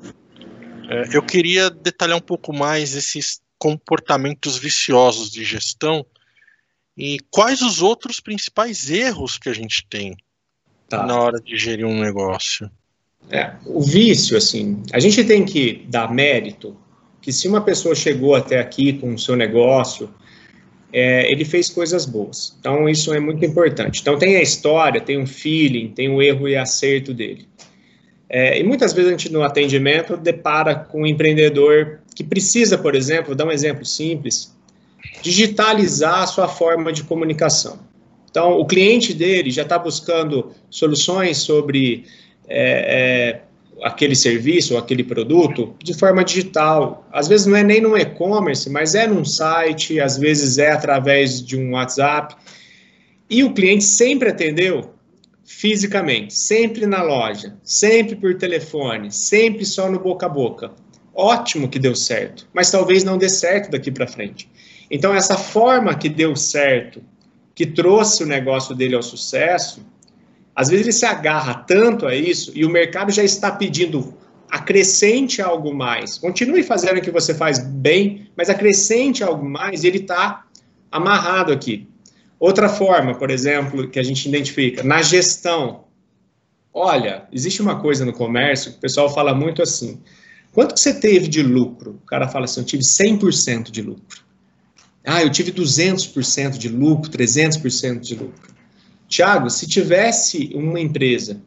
É, 0.89 1.17
eu 1.17 1.23
queria 1.23 1.71
detalhar 1.71 2.17
um 2.17 2.23
pouco 2.23 2.53
mais 2.53 2.95
esses 2.95 3.41
comportamentos 3.59 4.57
viciosos 4.57 5.31
de 5.31 5.45
gestão 5.45 6.05
e 6.97 7.19
quais 7.31 7.63
os 7.63 7.81
outros 7.81 8.21
principais 8.21 8.91
erros 8.91 9.39
que 9.39 9.49
a 9.49 9.53
gente 9.53 9.87
tem 9.89 10.17
tá. 10.89 11.07
na 11.07 11.19
hora 11.19 11.41
de 11.41 11.57
gerir 11.57 11.87
um 11.87 12.01
negócio. 12.01 12.71
É, 13.31 13.55
o 13.65 13.81
vício, 13.81 14.37
assim, 14.37 14.83
a 14.93 14.99
gente 14.99 15.23
tem 15.25 15.45
que 15.45 15.87
dar 15.89 16.13
mérito 16.13 16.77
que 17.21 17.33
se 17.33 17.47
uma 17.47 17.61
pessoa 17.61 17.95
chegou 17.95 18.35
até 18.35 18.59
aqui 18.59 18.95
com 18.95 19.15
o 19.15 19.19
seu 19.19 19.37
negócio, 19.37 20.13
é, 20.93 21.31
ele 21.31 21.45
fez 21.45 21.69
coisas 21.71 22.05
boas. 22.05 22.57
Então, 22.59 22.89
isso 22.89 23.13
é 23.13 23.21
muito 23.21 23.45
importante. 23.45 24.01
Então, 24.01 24.19
tem 24.19 24.37
a 24.37 24.43
história, 24.43 25.01
tem 25.01 25.19
um 25.19 25.27
feeling, 25.27 25.89
tem 25.89 26.09
o 26.09 26.15
um 26.15 26.23
erro 26.23 26.49
e 26.49 26.57
acerto 26.57 27.15
dele. 27.15 27.47
É, 28.29 28.59
e 28.59 28.63
muitas 28.63 28.93
vezes 28.93 29.09
a 29.09 29.11
gente, 29.13 29.33
no 29.33 29.43
atendimento, 29.43 30.17
depara 30.17 30.75
com 30.75 31.03
um 31.03 31.07
empreendedor 31.07 32.01
que 32.15 32.23
precisa, 32.23 32.79
por 32.79 32.95
exemplo, 32.95 33.29
vou 33.29 33.35
dar 33.35 33.47
um 33.47 33.51
exemplo 33.51 33.85
simples, 33.85 34.55
digitalizar 35.23 36.23
a 36.23 36.27
sua 36.27 36.49
forma 36.49 36.93
de 36.93 37.03
comunicação. 37.03 37.79
Então, 38.31 38.53
o 38.53 38.65
cliente 38.65 39.13
dele 39.13 39.51
já 39.51 39.63
está 39.63 39.77
buscando 39.79 40.53
soluções 40.71 41.39
sobre 41.39 42.05
é, 42.49 43.33
é, 43.33 43.41
aquele 43.83 44.15
serviço 44.15 44.77
aquele 44.77 45.05
produto 45.05 45.75
de 45.83 45.95
forma 45.95 46.25
digital. 46.25 47.07
Às 47.13 47.29
vezes 47.29 47.47
não 47.47 47.57
é 47.57 47.63
nem 47.63 47.81
no 47.81 47.97
e-commerce, 47.97 48.69
mas 48.71 48.95
é 48.95 49.07
num 49.07 49.25
site, 49.25 50.01
às 50.01 50.17
vezes 50.19 50.59
é 50.59 50.71
através 50.71 51.45
de 51.45 51.57
um 51.57 51.73
WhatsApp. 51.73 52.37
E 53.29 53.45
o 53.45 53.53
cliente 53.53 53.85
sempre 53.85 54.29
atendeu 54.29 54.95
fisicamente, 55.45 56.33
sempre 56.35 56.87
na 56.87 57.03
loja, 57.03 57.57
sempre 57.63 58.15
por 58.15 58.37
telefone, 58.37 59.11
sempre 59.11 59.65
só 59.65 59.91
no 59.91 59.99
boca 59.99 60.27
a 60.27 60.29
boca. 60.29 60.73
Ótimo 61.15 61.69
que 61.69 61.79
deu 61.79 61.95
certo, 61.95 62.49
mas 62.55 62.71
talvez 62.71 63.05
não 63.05 63.19
dê 63.19 63.29
certo 63.29 63.71
daqui 63.71 63.91
para 63.91 64.07
frente. 64.07 64.49
Então, 64.91 65.15
essa 65.15 65.37
forma 65.37 65.95
que 65.95 66.09
deu 66.09 66.35
certo, 66.35 67.03
que 67.55 67.67
trouxe 67.67 68.23
o 68.23 68.27
negócio 68.27 68.75
dele 68.75 68.95
ao 68.95 69.03
sucesso, 69.03 69.85
às 70.55 70.69
vezes 70.69 70.87
ele 70.87 70.93
se 70.93 71.07
agarra 71.07 71.55
tanto 71.55 72.07
a 72.07 72.15
isso 72.15 72.53
e 72.55 72.65
o 72.65 72.71
mercado 72.71 73.11
já 73.13 73.23
está 73.23 73.51
pedindo 73.51 74.15
acrescente 74.51 75.41
algo 75.41 75.75
mais. 75.75 76.19
Continue 76.19 76.63
fazendo 76.63 76.99
o 76.99 77.01
que 77.01 77.11
você 77.11 77.35
faz 77.35 77.59
bem, 77.59 78.29
mas 78.37 78.51
acrescente 78.51 79.23
algo 79.23 79.49
mais 79.49 79.85
e 79.85 79.87
ele 79.87 79.99
está 79.99 80.45
amarrado 80.91 81.53
aqui. 81.53 81.89
Outra 82.39 82.69
forma, 82.69 83.15
por 83.15 83.31
exemplo, 83.31 83.89
que 83.89 83.99
a 83.99 84.03
gente 84.03 84.27
identifica, 84.29 84.83
na 84.83 85.03
gestão. 85.03 85.85
Olha, 86.73 87.29
existe 87.33 87.61
uma 87.61 87.81
coisa 87.81 88.05
no 88.05 88.13
comércio 88.13 88.73
que 88.73 88.79
o 88.79 88.81
pessoal 88.81 89.13
fala 89.13 89.35
muito 89.35 89.63
assim: 89.63 90.01
quanto 90.53 90.75
que 90.75 90.81
você 90.81 90.95
teve 90.95 91.29
de 91.29 91.43
lucro? 91.43 92.01
O 92.03 92.07
cara 92.07 92.29
fala 92.29 92.47
assim: 92.47 92.61
eu 92.61 92.67
tive 92.67 92.83
100% 92.83 93.71
de 93.71 93.83
lucro. 93.83 94.25
Ah, 95.05 95.23
eu 95.23 95.31
tive 95.31 95.53
200% 95.53 96.59
de 96.59 96.69
lucro, 96.69 97.11
300% 97.11 98.01
de 98.01 98.15
lucro. 98.15 98.55
Tiago, 99.11 99.51
se 99.51 99.67
tivesse 99.67 100.53
uma 100.55 100.79
empresa 100.79 101.43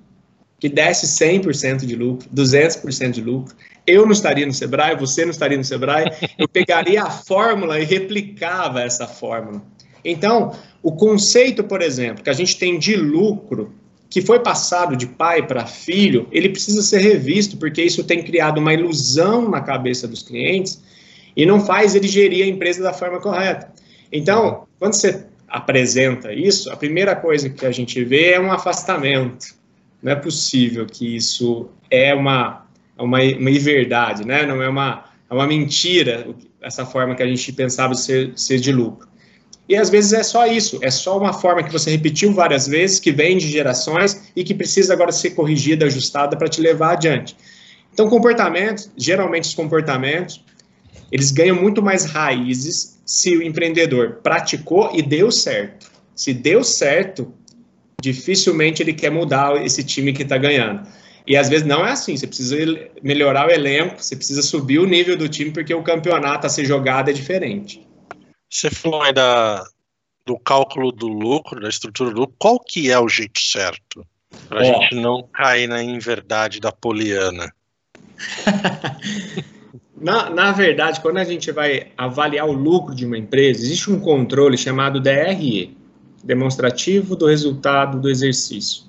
que 0.60 0.67
desse 0.67 1.08
100% 1.08 1.86
de 1.86 1.96
lucro, 1.96 2.29
200% 2.29 3.12
de 3.12 3.22
lucro, 3.22 3.55
eu 3.88 4.05
não 4.05 4.12
estaria 4.12 4.46
no 4.46 4.53
Sebrae, 4.53 4.96
você 4.98 5.24
não 5.24 5.32
estaria 5.32 5.58
no 5.58 5.63
Sebrae, 5.63 6.12
eu 6.38 6.48
pegaria 6.48 7.03
a 7.03 7.10
fórmula 7.10 7.79
e 7.79 7.86
replicava 7.86 8.82
essa 8.82 9.08
fórmula. 9.08 9.63
Então, 10.03 10.51
o 10.82 10.91
conceito, 10.91 11.63
por 11.63 11.82
exemplo, 11.82 12.22
que 12.22 12.29
a 12.29 12.34
gente 12.34 12.58
tem 12.58 12.77
de 12.77 12.98
lucro, 12.98 13.74
que 14.10 14.22
foi 14.22 14.41
passado 14.41 14.98
de 14.98 15.08
pai 15.08 15.48
para 15.48 15.65
filho, 15.65 16.27
ele 16.32 16.50
precisa 16.50 16.82
ser 16.82 17.00
revisto, 17.00 17.55
porque 17.55 17.82
isso 17.82 18.03
tem 18.03 18.22
criado 18.24 18.58
uma 18.58 18.74
ilusão 18.74 19.50
na 19.50 19.62
cabeça 19.62 20.05
dos 20.05 20.22
clientes 20.22 20.82
e 21.36 21.46
não 21.46 21.65
faz 21.65 21.96
ele 21.96 22.10
gerir 22.10 22.43
a 22.43 22.48
empresa 22.48 22.84
da 22.84 22.93
forma 22.93 23.22
correta. 23.22 23.72
Então, 24.12 24.67
quando 24.79 24.93
você 24.93 25.25
apresenta 25.53 26.33
isso, 26.33 26.72
a 26.72 26.75
primeira 26.75 27.15
coisa 27.15 27.48
que 27.48 27.63
a 27.63 27.72
gente 27.72 28.03
vê 28.03 28.31
é 28.31 28.41
um 28.41 28.51
afastamento. 28.51 29.53
Não 30.01 30.12
é 30.12 30.15
possível 30.15 30.88
que 30.88 31.15
isso 31.15 31.69
é 31.91 32.12
uma, 32.15 32.65
uma, 32.98 33.19
uma 33.19 33.51
inverdade, 33.51 34.25
né? 34.25 34.48
não 34.48 34.63
é 34.63 34.67
uma, 34.67 35.05
é 35.29 35.33
uma 35.33 35.45
mentira 35.45 36.25
essa 36.60 36.88
forma 36.88 37.13
que 37.13 37.22
a 37.22 37.27
gente 37.27 37.53
pensava 37.53 37.93
ser, 37.93 38.33
ser 38.36 38.57
de 38.57 38.72
lucro. 38.72 39.07
E 39.69 39.75
às 39.75 39.91
vezes 39.91 40.12
é 40.12 40.24
só 40.24 40.48
isso, 40.48 40.79
é 40.81 40.89
só 40.89 41.19
uma 41.19 41.33
forma 41.33 41.62
que 41.62 41.72
você 41.72 41.91
repetiu 41.91 42.33
várias 42.33 42.67
vezes, 42.67 43.00
que 43.00 43.12
vem 43.12 43.38
de 43.38 43.48
gerações 43.48 44.31
e 44.36 44.43
que 44.43 44.55
precisa 44.55 44.91
agora 44.93 45.12
ser 45.12 45.31
corrigida, 45.31 45.86
ajustada 45.86 46.36
para 46.36 46.48
te 46.48 46.62
levar 46.62 46.93
adiante. 46.93 47.38
Então, 47.93 48.10
comportamentos, 48.10 48.89
geralmente 48.98 49.43
os 49.43 49.53
comportamentos, 49.53 50.43
eles 51.12 51.29
ganham 51.29 51.55
muito 51.55 51.81
mais 51.81 52.05
raízes 52.05 52.92
se 53.05 53.36
o 53.36 53.43
empreendedor 53.43 54.19
praticou 54.24 54.91
e 54.93 55.01
deu 55.01 55.31
certo. 55.31 55.91
Se 56.15 56.33
deu 56.33 56.63
certo, 56.63 57.33
dificilmente 58.01 58.81
ele 58.81 58.93
quer 58.93 59.10
mudar 59.10 59.63
esse 59.63 59.83
time 59.83 60.13
que 60.13 60.24
está 60.24 60.38
ganhando. 60.38 60.88
E 61.25 61.38
às 61.38 61.48
vezes 61.48 61.65
não 61.65 61.86
é 61.86 61.91
assim, 61.91 62.17
você 62.17 62.27
precisa 62.27 62.57
melhorar 63.01 63.48
o 63.48 63.51
elenco, 63.51 64.01
você 64.01 64.15
precisa 64.15 64.41
subir 64.41 64.79
o 64.79 64.86
nível 64.86 65.15
do 65.15 65.29
time, 65.29 65.51
porque 65.51 65.74
o 65.74 65.81
campeonato 65.81 66.45
a 66.45 66.50
ser 66.50 66.65
jogado 66.65 67.10
é 67.10 67.13
diferente. 67.13 67.88
Você 68.50 68.69
falou 68.69 69.01
aí 69.01 69.13
da, 69.13 69.63
do 70.25 70.38
cálculo 70.38 70.91
do 70.91 71.07
lucro, 71.07 71.62
da 71.62 71.69
estrutura 71.69 72.12
do 72.12 72.22
lucro, 72.22 72.36
qual 72.38 72.60
que 72.60 72.91
é 72.91 73.00
o 73.00 73.07
jeito 73.07 73.39
certo? 73.39 74.05
Para 74.50 74.62
a 74.62 74.63
gente 74.63 74.95
não 74.95 75.24
cair 75.31 75.67
na 75.67 75.81
inverdade 75.81 76.60
da 76.60 76.72
poliana. 76.72 77.53
Na, 80.03 80.29
na 80.29 80.51
verdade, 80.51 81.00
quando 81.00 81.15
a 81.15 81.24
gente 81.24 81.50
vai 81.50 81.88
avaliar 81.98 82.45
o 82.45 82.51
lucro 82.51 82.93
de 82.93 83.05
uma 83.05 83.17
empresa, 83.17 83.63
existe 83.63 83.89
um 83.89 84.01
controle 84.01 84.57
chamado 84.57 85.00
DRE 85.00 85.77
demonstrativo 86.22 87.15
do 87.15 87.25
resultado 87.25 88.01
do 88.01 88.10
exercício. 88.10 88.83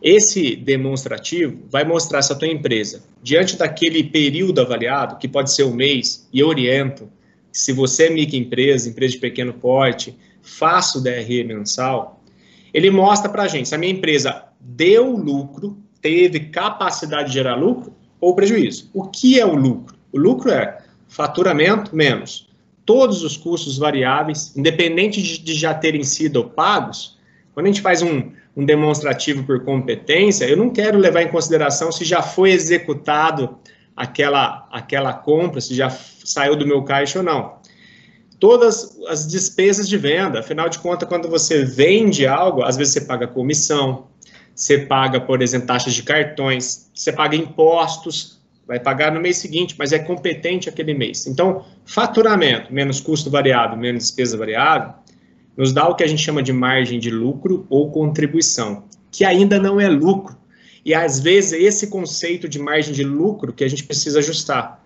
Esse 0.00 0.54
demonstrativo 0.54 1.58
vai 1.68 1.82
mostrar 1.82 2.22
se 2.22 2.32
a 2.32 2.36
tua 2.36 2.46
empresa, 2.46 3.02
diante 3.20 3.56
daquele 3.56 4.04
período 4.04 4.60
avaliado, 4.60 5.18
que 5.18 5.26
pode 5.26 5.52
ser 5.52 5.64
um 5.64 5.74
mês, 5.74 6.28
e 6.32 6.44
oriento, 6.44 7.10
se 7.50 7.72
você 7.72 8.06
é 8.06 8.10
microempresa, 8.10 8.88
empresa 8.88 9.14
de 9.14 9.18
pequeno 9.18 9.54
porte, 9.54 10.16
faça 10.40 10.96
o 10.96 11.02
DRE 11.02 11.42
mensal, 11.42 12.22
ele 12.72 12.88
mostra 12.88 13.28
para 13.28 13.42
a 13.42 13.48
gente 13.48 13.68
se 13.68 13.74
a 13.74 13.78
minha 13.78 13.92
empresa 13.92 14.44
deu 14.60 15.10
lucro, 15.10 15.76
teve 16.00 16.38
capacidade 16.38 17.30
de 17.30 17.34
gerar 17.34 17.56
lucro 17.56 17.92
ou 18.20 18.32
prejuízo. 18.36 18.88
O 18.94 19.08
que 19.08 19.40
é 19.40 19.44
o 19.44 19.56
lucro? 19.56 20.00
O 20.12 20.18
lucro 20.18 20.50
é 20.50 20.78
faturamento 21.08 21.94
menos 21.96 22.52
todos 22.84 23.22
os 23.22 23.36
custos 23.36 23.78
variáveis, 23.78 24.52
independente 24.56 25.22
de, 25.22 25.38
de 25.38 25.54
já 25.54 25.72
terem 25.74 26.02
sido 26.04 26.44
pagos. 26.44 27.18
Quando 27.54 27.66
a 27.66 27.68
gente 27.68 27.80
faz 27.80 28.02
um, 28.02 28.32
um 28.56 28.64
demonstrativo 28.64 29.44
por 29.44 29.64
competência, 29.64 30.44
eu 30.46 30.56
não 30.56 30.70
quero 30.70 30.98
levar 30.98 31.22
em 31.22 31.28
consideração 31.28 31.92
se 31.92 32.04
já 32.04 32.22
foi 32.22 32.50
executado 32.50 33.58
aquela, 33.96 34.66
aquela 34.70 35.12
compra, 35.12 35.60
se 35.60 35.74
já 35.74 35.90
saiu 35.90 36.56
do 36.56 36.66
meu 36.66 36.82
caixa 36.82 37.18
ou 37.18 37.24
não. 37.24 37.60
Todas 38.40 38.98
as 39.06 39.28
despesas 39.28 39.88
de 39.88 39.96
venda, 39.96 40.40
afinal 40.40 40.68
de 40.68 40.78
contas, 40.80 41.08
quando 41.08 41.28
você 41.28 41.64
vende 41.64 42.26
algo, 42.26 42.64
às 42.64 42.76
vezes 42.76 42.94
você 42.94 43.02
paga 43.02 43.28
comissão, 43.28 44.08
você 44.54 44.78
paga, 44.78 45.20
por 45.20 45.40
exemplo, 45.40 45.68
taxas 45.68 45.94
de 45.94 46.02
cartões, 46.02 46.90
você 46.92 47.12
paga 47.12 47.36
impostos, 47.36 48.41
vai 48.72 48.80
pagar 48.80 49.12
no 49.12 49.20
mês 49.20 49.36
seguinte, 49.36 49.74
mas 49.78 49.92
é 49.92 49.98
competente 49.98 50.66
aquele 50.66 50.94
mês. 50.94 51.26
Então, 51.26 51.62
faturamento 51.84 52.72
menos 52.72 53.02
custo 53.02 53.28
variável 53.28 53.76
menos 53.76 54.04
despesa 54.04 54.34
variável 54.34 54.94
nos 55.54 55.74
dá 55.74 55.86
o 55.86 55.94
que 55.94 56.02
a 56.02 56.06
gente 56.06 56.22
chama 56.22 56.42
de 56.42 56.54
margem 56.54 56.98
de 56.98 57.10
lucro 57.10 57.66
ou 57.68 57.90
contribuição, 57.90 58.84
que 59.10 59.26
ainda 59.26 59.58
não 59.58 59.78
é 59.78 59.90
lucro. 59.90 60.34
E 60.82 60.94
às 60.94 61.20
vezes 61.20 61.52
esse 61.52 61.88
conceito 61.88 62.48
de 62.48 62.58
margem 62.58 62.94
de 62.94 63.04
lucro 63.04 63.52
que 63.52 63.62
a 63.62 63.68
gente 63.68 63.84
precisa 63.84 64.20
ajustar. 64.20 64.82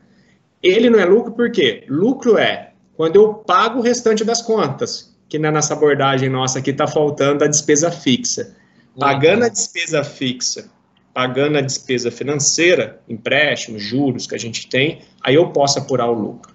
Ele 0.61 0.91
não 0.91 0.99
é 0.99 1.05
lucro 1.05 1.31
por 1.31 1.53
quê? 1.53 1.85
Lucro 1.89 2.37
é 2.37 2.73
quando 2.97 3.15
eu 3.15 3.35
pago 3.35 3.79
o 3.79 3.83
restante 3.83 4.25
das 4.25 4.43
contas, 4.43 5.17
que 5.29 5.39
na 5.39 5.53
nossa 5.53 5.75
abordagem 5.75 6.29
nossa 6.29 6.59
aqui 6.59 6.71
está 6.71 6.89
faltando 6.89 7.45
a 7.45 7.47
despesa 7.47 7.89
fixa. 7.89 8.57
Pagando 8.99 9.45
a 9.45 9.49
despesa 9.49 10.03
fixa 10.03 10.75
pagando 11.17 11.57
a 11.57 11.63
despesa 11.63 12.11
financeira, 12.11 13.01
empréstimos, 13.09 13.83
juros 13.83 14.27
que 14.27 14.35
a 14.35 14.39
gente 14.39 14.69
tem, 14.69 14.99
aí 15.23 15.35
eu 15.35 15.49
posso 15.49 15.79
apurar 15.79 16.11
o 16.11 16.13
lucro. 16.13 16.55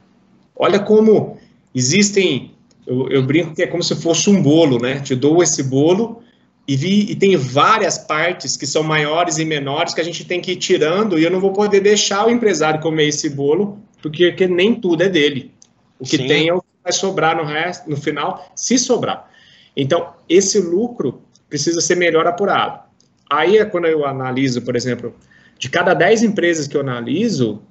Olha 0.56 0.80
como 0.80 1.40
existem, 1.74 2.52
eu, 2.86 3.10
eu 3.10 3.24
brinco 3.24 3.56
que 3.56 3.64
é 3.64 3.66
como 3.66 3.82
se 3.82 3.96
fosse 3.96 4.30
um 4.30 4.40
bolo, 4.40 4.78
né? 4.78 5.00
Te 5.00 5.16
dou 5.16 5.42
esse 5.42 5.64
bolo 5.64 6.22
e, 6.68 6.76
vi, 6.76 7.12
e 7.12 7.16
tem 7.16 7.36
várias 7.36 7.98
partes 7.98 8.56
que 8.56 8.68
são 8.68 8.84
maiores 8.84 9.40
e 9.40 9.46
menores 9.46 9.96
que 9.96 10.02
a 10.02 10.04
gente 10.04 10.26
tem 10.26 10.40
que 10.40 10.52
ir 10.52 10.58
tirando 10.58 11.18
e 11.18 11.24
eu 11.24 11.32
não 11.32 11.40
vou 11.40 11.54
poder 11.54 11.80
deixar 11.80 12.28
o 12.28 12.30
empresário 12.30 12.80
comer 12.82 13.08
esse 13.08 13.32
bolo, 13.32 13.80
porque, 14.00 14.28
porque 14.28 14.46
nem 14.46 14.76
tudo 14.76 15.02
é 15.02 15.10
dele. 15.10 15.52
O 15.98 16.04
que 16.04 16.18
Sim. 16.18 16.28
tem 16.28 16.50
é 16.50 16.54
o 16.54 16.62
que 16.62 16.68
vai 16.84 16.94
sobrar 16.94 17.36
no, 17.36 17.46
resto, 17.46 17.90
no 17.90 17.98
final, 17.98 18.52
se 18.56 18.78
sobrar. 18.78 19.28
Então, 19.76 20.14
esse 20.30 20.60
lucro 20.60 21.20
precisa 21.50 21.82
ser 21.82 21.96
melhor 21.96 22.28
apurado. 22.28 22.91
Aí 23.32 23.58
é 23.58 23.64
quando 23.64 23.86
eu 23.86 24.06
analiso, 24.06 24.62
por 24.62 24.76
exemplo, 24.76 25.16
de 25.58 25.70
cada 25.70 25.94
10 25.94 26.24
empresas 26.24 26.68
que 26.68 26.76
eu 26.76 26.82
analiso, 26.82 27.62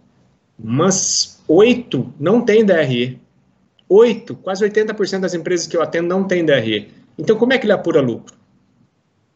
umas 0.58 1.42
8 1.46 2.14
não 2.18 2.40
tem 2.40 2.64
DRE. 2.64 3.20
8, 3.86 4.36
quase 4.36 4.64
80% 4.64 5.20
das 5.20 5.34
empresas 5.34 5.66
que 5.66 5.76
eu 5.76 5.82
atendo 5.82 6.08
não 6.08 6.24
tem 6.24 6.46
DRE. 6.46 6.88
Então, 7.18 7.36
como 7.36 7.52
é 7.52 7.58
que 7.58 7.66
ele 7.66 7.72
apura 7.72 8.00
lucro? 8.00 8.34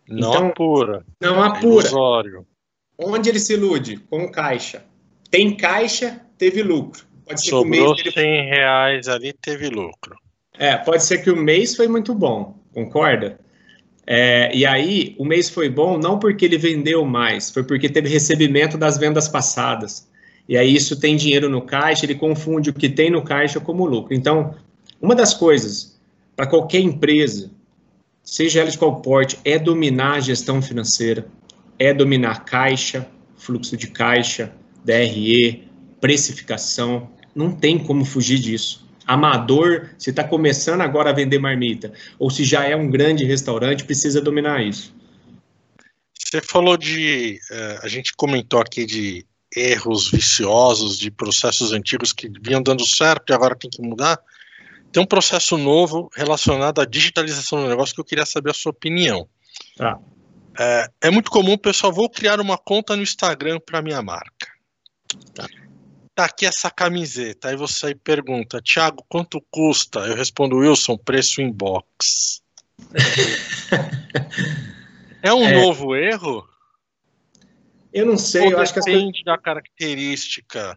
Não 0.09 0.31
então, 0.31 0.47
apura. 0.47 1.04
Não 1.21 1.43
apura. 1.43 1.88
É 1.88 3.04
Onde 3.04 3.28
ele 3.28 3.38
se 3.38 3.52
ilude? 3.52 3.99
Com 4.09 4.31
caixa. 4.31 4.83
Tem 5.31 5.54
caixa, 5.54 6.23
teve 6.38 6.62
lucro. 6.62 7.04
Pode 7.26 7.43
ser 7.43 7.50
Sobrou 7.50 7.73
que 7.73 7.81
o 7.81 7.81
mês 7.81 7.97
dele... 7.97 8.12
100 8.12 8.49
reais 8.49 9.09
ali, 9.09 9.33
teve 9.35 9.69
lucro. 9.69 10.16
É, 10.57 10.75
pode 10.76 11.04
ser 11.04 11.19
que 11.19 11.31
o 11.31 11.37
mês 11.37 11.76
foi 11.76 11.88
muito 11.88 12.14
bom, 12.14 12.59
concorda? 12.73 13.38
É, 14.06 14.54
e 14.54 14.66
aí, 14.66 15.14
o 15.18 15.25
mês 15.25 15.49
foi 15.49 15.68
bom 15.68 15.99
não 15.99 16.18
porque 16.18 16.44
ele 16.44 16.58
vendeu 16.58 17.04
mais, 17.04 17.50
foi 17.50 17.64
porque 17.64 17.88
teve 17.88 18.08
recebimento 18.08 18.76
das 18.76 18.99
vendas 18.99 19.28
passadas. 19.28 20.08
E 20.49 20.56
aí, 20.56 20.75
isso 20.75 21.00
tem 21.00 21.16
dinheiro 21.16 21.49
no 21.49 21.62
caixa, 21.62 22.04
ele 22.04 22.14
confunde 22.14 22.70
o 22.70 22.75
que 22.75 22.88
tem 22.88 23.11
no 23.11 23.23
caixa 23.23 23.61
como 23.61 23.87
lucro. 23.87 24.14
Então, 24.14 24.54
uma 25.00 25.14
das 25.14 25.32
coisas 25.32 25.99
para 26.37 26.46
qualquer 26.46 26.80
empresa 26.80 27.50
seja 28.25 28.61
ela 28.61 28.70
de 28.70 28.78
qual 28.78 29.02
porte, 29.02 29.38
é 29.44 29.58
dominar 29.58 30.14
a 30.14 30.20
gestão 30.20 30.62
financeira, 30.62 31.26
é 31.78 31.92
dominar 31.92 32.44
caixa, 32.44 33.06
fluxo 33.37 33.76
de 33.76 33.88
caixa, 33.88 34.52
DRE, 34.82 35.68
precificação. 36.00 37.11
Não 37.34 37.52
tem 37.52 37.78
como 37.78 38.04
fugir 38.04 38.38
disso. 38.38 38.83
Amador, 39.06 39.90
se 39.99 40.11
está 40.11 40.25
começando 40.25 40.80
agora 40.80 41.11
a 41.11 41.12
vender 41.12 41.38
marmita, 41.38 41.92
ou 42.18 42.30
se 42.30 42.44
já 42.44 42.64
é 42.64 42.75
um 42.75 42.90
grande 42.90 43.25
restaurante, 43.25 43.84
precisa 43.84 44.20
dominar 44.20 44.62
isso. 44.62 44.94
Você 46.18 46.40
falou 46.40 46.76
de. 46.76 47.38
Uh, 47.50 47.84
a 47.84 47.88
gente 47.88 48.14
comentou 48.16 48.61
aqui 48.61 48.87
de 48.87 49.26
erros 49.54 50.11
viciosos, 50.11 50.99
de 50.99 51.11
processos 51.11 51.73
antigos 51.73 52.12
que 52.12 52.28
vinham 52.40 52.62
dando 52.62 52.84
certo 52.87 53.30
e 53.30 53.34
agora 53.34 53.54
tem 53.54 53.70
que 53.70 53.80
mudar. 53.80 54.18
Tem 54.92 55.02
um 55.02 55.06
processo 55.06 55.56
novo 55.56 56.11
relacionado 56.14 56.80
à 56.80 56.84
digitalização 56.84 57.62
do 57.62 57.68
negócio 57.68 57.94
que 57.94 58.00
eu 58.00 58.04
queria 58.04 58.26
saber 58.26 58.50
a 58.50 58.54
sua 58.54 58.70
opinião. 58.70 59.28
Tá. 59.76 59.99
É, 60.58 60.88
é 61.02 61.11
muito 61.11 61.30
comum, 61.30 61.58
pessoal, 61.58 61.92
vou 61.92 62.08
criar 62.08 62.40
uma 62.40 62.56
conta 62.56 62.96
no 62.96 63.02
Instagram 63.02 63.61
para 63.61 63.82
minha 63.82 64.00
marca. 64.02 64.49
Tá. 65.34 65.46
Tá. 66.14 66.25
aqui 66.26 66.47
essa 66.47 66.71
camiseta. 66.71 67.49
Aí 67.49 67.56
você 67.56 67.87
aí 67.87 67.94
pergunta, 67.94 68.62
Thiago, 68.62 69.04
quanto 69.09 69.40
custa? 69.50 70.00
Eu 70.00 70.14
respondo, 70.14 70.56
Wilson, 70.56 70.97
preço 70.97 71.40
inbox. 71.40 72.42
é 75.23 75.33
um 75.33 75.44
é... 75.47 75.52
novo 75.62 75.94
erro? 75.94 76.49
Eu 77.92 78.06
não 78.06 78.18
sei, 78.18 78.47
Ou 78.47 78.52
eu 78.52 78.61
acho 78.61 78.75
que 78.75 78.80
depende 78.80 79.23
da 79.25 79.38
característica. 79.38 80.76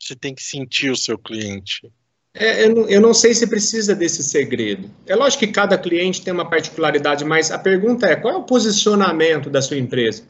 Você 0.00 0.16
tem 0.16 0.34
que 0.34 0.42
sentir 0.42 0.90
o 0.90 0.96
seu 0.96 1.18
cliente. 1.18 1.92
É, 2.32 2.64
eu, 2.64 2.74
não, 2.74 2.88
eu, 2.88 3.00
não, 3.00 3.14
sei 3.14 3.34
se 3.34 3.46
precisa 3.46 3.94
desse 3.94 4.22
segredo. 4.22 4.90
É 5.06 5.14
lógico 5.14 5.40
que 5.40 5.52
cada 5.52 5.78
cliente 5.78 6.22
tem 6.22 6.32
uma 6.32 6.48
particularidade, 6.48 7.24
mas 7.24 7.50
a 7.50 7.58
pergunta 7.58 8.06
é: 8.06 8.16
qual 8.16 8.34
é 8.34 8.36
o 8.36 8.42
posicionamento 8.42 9.48
da 9.48 9.62
sua 9.62 9.78
empresa? 9.78 10.22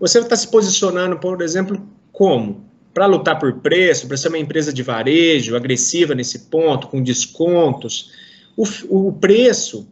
Você 0.00 0.18
está 0.18 0.34
se 0.34 0.48
posicionando, 0.48 1.18
por 1.18 1.42
exemplo, 1.42 1.86
como? 2.10 2.71
Para 2.92 3.06
lutar 3.06 3.38
por 3.38 3.54
preço, 3.60 4.06
para 4.06 4.16
ser 4.16 4.28
uma 4.28 4.38
empresa 4.38 4.72
de 4.72 4.82
varejo, 4.82 5.56
agressiva 5.56 6.14
nesse 6.14 6.50
ponto, 6.50 6.88
com 6.88 7.02
descontos. 7.02 8.12
O, 8.56 8.64
o 8.88 9.12
preço, 9.12 9.88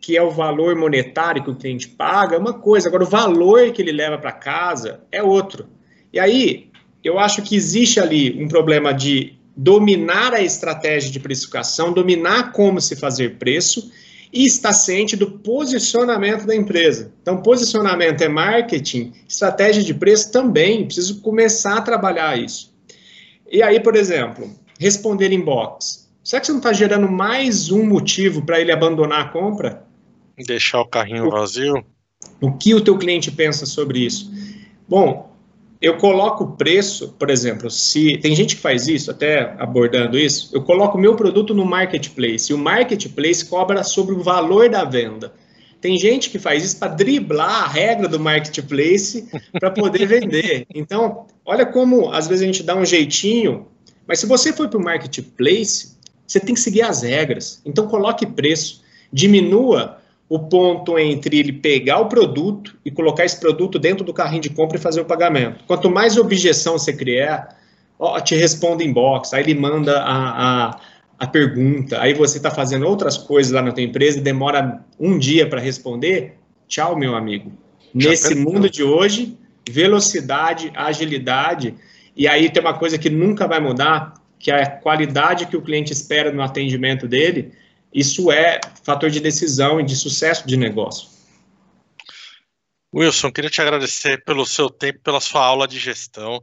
que 0.00 0.16
é 0.16 0.22
o 0.22 0.30
valor 0.30 0.76
monetário 0.76 1.42
que 1.42 1.50
o 1.50 1.56
cliente 1.56 1.88
paga, 1.88 2.36
é 2.36 2.38
uma 2.38 2.54
coisa, 2.54 2.88
agora 2.88 3.04
o 3.04 3.08
valor 3.08 3.72
que 3.72 3.82
ele 3.82 3.92
leva 3.92 4.18
para 4.18 4.32
casa 4.32 5.00
é 5.10 5.22
outro. 5.22 5.66
E 6.12 6.18
aí, 6.18 6.68
eu 7.02 7.18
acho 7.18 7.42
que 7.42 7.56
existe 7.56 7.98
ali 7.98 8.42
um 8.42 8.48
problema 8.48 8.92
de 8.92 9.34
dominar 9.56 10.32
a 10.32 10.40
estratégia 10.40 11.10
de 11.10 11.18
precificação, 11.18 11.92
dominar 11.92 12.52
como 12.52 12.80
se 12.80 12.94
fazer 12.94 13.38
preço 13.38 13.90
e 14.32 14.44
estar 14.44 14.72
ciente 14.72 15.16
do 15.16 15.30
posicionamento 15.30 16.46
da 16.46 16.54
empresa. 16.54 17.12
Então, 17.22 17.42
posicionamento 17.42 18.22
é 18.22 18.28
marketing, 18.28 19.12
estratégia 19.28 19.82
de 19.82 19.94
preço 19.94 20.30
também, 20.30 20.84
preciso 20.84 21.20
começar 21.20 21.78
a 21.78 21.82
trabalhar 21.82 22.38
isso. 22.38 22.74
E 23.50 23.62
aí, 23.62 23.80
por 23.80 23.96
exemplo, 23.96 24.50
responder 24.78 25.32
inbox. 25.32 26.08
Será 26.22 26.40
que 26.40 26.46
você 26.46 26.52
não 26.52 26.58
está 26.58 26.72
gerando 26.72 27.10
mais 27.10 27.70
um 27.70 27.86
motivo 27.86 28.42
para 28.44 28.60
ele 28.60 28.70
abandonar 28.70 29.20
a 29.22 29.28
compra? 29.28 29.86
Deixar 30.46 30.80
o 30.80 30.86
carrinho 30.86 31.30
vazio? 31.30 31.84
O 32.40 32.52
que 32.52 32.74
o 32.74 32.80
teu 32.80 32.98
cliente 32.98 33.30
pensa 33.30 33.64
sobre 33.64 34.00
isso? 34.00 34.30
Bom, 34.86 35.32
eu 35.80 35.96
coloco 35.96 36.44
o 36.44 36.56
preço, 36.56 37.14
por 37.18 37.30
exemplo, 37.30 37.70
se 37.70 38.18
tem 38.18 38.34
gente 38.34 38.56
que 38.56 38.62
faz 38.62 38.88
isso, 38.88 39.10
até 39.10 39.54
abordando 39.58 40.18
isso, 40.18 40.50
eu 40.52 40.62
coloco 40.62 40.98
o 40.98 41.00
meu 41.00 41.14
produto 41.14 41.54
no 41.54 41.64
marketplace 41.64 42.50
e 42.50 42.54
o 42.54 42.58
marketplace 42.58 43.44
cobra 43.44 43.84
sobre 43.84 44.14
o 44.14 44.22
valor 44.22 44.68
da 44.68 44.84
venda. 44.84 45.32
Tem 45.80 45.96
gente 45.96 46.30
que 46.30 46.38
faz 46.40 46.64
isso 46.64 46.78
para 46.78 46.88
driblar 46.88 47.64
a 47.64 47.68
regra 47.68 48.08
do 48.08 48.18
marketplace 48.18 49.28
para 49.52 49.70
poder 49.70 50.06
vender. 50.08 50.66
Então, 50.74 51.26
olha 51.44 51.64
como 51.64 52.10
às 52.10 52.26
vezes 52.26 52.42
a 52.42 52.46
gente 52.46 52.64
dá 52.64 52.74
um 52.74 52.84
jeitinho, 52.84 53.68
mas 54.04 54.18
se 54.18 54.26
você 54.26 54.52
for 54.52 54.68
para 54.68 54.78
o 54.78 54.82
marketplace, 54.82 55.96
você 56.26 56.40
tem 56.40 56.54
que 56.54 56.60
seguir 56.60 56.82
as 56.82 57.02
regras. 57.02 57.62
Então, 57.64 57.86
coloque 57.86 58.26
preço, 58.26 58.82
diminua 59.12 59.98
o 60.28 60.38
ponto 60.38 60.98
entre 60.98 61.38
ele 61.38 61.52
pegar 61.52 62.00
o 62.00 62.06
produto 62.06 62.76
e 62.84 62.90
colocar 62.90 63.24
esse 63.24 63.40
produto 63.40 63.78
dentro 63.78 64.04
do 64.04 64.12
carrinho 64.12 64.42
de 64.42 64.50
compra 64.50 64.76
e 64.76 64.80
fazer 64.80 65.00
o 65.00 65.04
pagamento. 65.04 65.64
Quanto 65.66 65.90
mais 65.90 66.18
objeção 66.18 66.78
você 66.78 66.92
criar, 66.92 67.56
ó, 67.98 68.20
te 68.20 68.34
responde 68.34 68.84
inbox, 68.84 69.32
aí 69.32 69.42
ele 69.42 69.54
manda 69.54 70.00
a, 70.00 70.66
a, 70.68 70.80
a 71.18 71.26
pergunta, 71.26 71.98
aí 72.00 72.12
você 72.12 72.36
está 72.36 72.50
fazendo 72.50 72.86
outras 72.86 73.16
coisas 73.16 73.52
lá 73.52 73.62
na 73.62 73.72
tua 73.72 73.82
empresa 73.82 74.18
e 74.18 74.20
demora 74.20 74.84
um 75.00 75.18
dia 75.18 75.48
para 75.48 75.60
responder, 75.60 76.34
tchau, 76.66 76.94
meu 76.94 77.16
amigo. 77.16 77.50
Já 77.96 78.10
Nesse 78.10 78.34
perdeu. 78.34 78.44
mundo 78.44 78.68
de 78.68 78.82
hoje, 78.82 79.34
velocidade, 79.68 80.70
agilidade, 80.74 81.74
e 82.14 82.28
aí 82.28 82.50
tem 82.50 82.62
uma 82.62 82.74
coisa 82.74 82.98
que 82.98 83.08
nunca 83.08 83.46
vai 83.46 83.60
mudar, 83.60 84.12
que 84.38 84.50
é 84.50 84.62
a 84.62 84.70
qualidade 84.70 85.46
que 85.46 85.56
o 85.56 85.62
cliente 85.62 85.90
espera 85.90 86.30
no 86.30 86.42
atendimento 86.42 87.08
dele, 87.08 87.52
isso 87.92 88.30
é 88.30 88.60
fator 88.82 89.10
de 89.10 89.20
decisão 89.20 89.80
e 89.80 89.84
de 89.84 89.96
sucesso 89.96 90.46
de 90.46 90.56
negócio. 90.56 91.08
Wilson, 92.94 93.30
queria 93.30 93.50
te 93.50 93.60
agradecer 93.60 94.24
pelo 94.24 94.46
seu 94.46 94.70
tempo, 94.70 95.00
pela 95.00 95.20
sua 95.20 95.44
aula 95.44 95.68
de 95.68 95.78
gestão. 95.78 96.42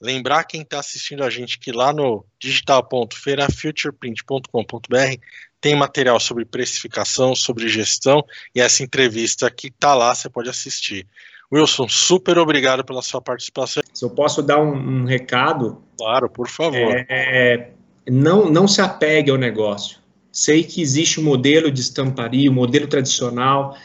Lembrar 0.00 0.44
quem 0.44 0.62
está 0.62 0.78
assistindo 0.80 1.22
a 1.22 1.28
gente 1.30 1.58
que 1.58 1.70
lá 1.70 1.92
no 1.92 2.24
digital.feirafutureprint.com.br 2.40 5.20
tem 5.60 5.76
material 5.76 6.18
sobre 6.18 6.44
precificação, 6.44 7.36
sobre 7.36 7.68
gestão 7.68 8.24
e 8.54 8.60
essa 8.60 8.82
entrevista 8.82 9.50
que 9.50 9.68
está 9.68 9.94
lá, 9.94 10.14
você 10.14 10.28
pode 10.28 10.50
assistir. 10.50 11.06
Wilson, 11.52 11.88
super 11.88 12.38
obrigado 12.38 12.84
pela 12.84 13.02
sua 13.02 13.20
participação. 13.20 13.82
Se 13.92 14.04
eu 14.04 14.10
posso 14.10 14.42
dar 14.42 14.58
um, 14.58 14.74
um 14.74 15.04
recado. 15.04 15.82
Claro, 15.98 16.28
por 16.28 16.48
favor. 16.48 17.04
É, 17.08 17.70
não, 18.08 18.50
não 18.50 18.66
se 18.66 18.80
apegue 18.80 19.30
ao 19.30 19.36
negócio. 19.36 20.01
Sei 20.32 20.64
que 20.64 20.80
existe 20.80 21.20
um 21.20 21.24
modelo 21.24 21.70
de 21.70 21.82
estamparia, 21.82 22.50
um 22.50 22.54
modelo 22.54 22.88
tradicional, 22.88 23.76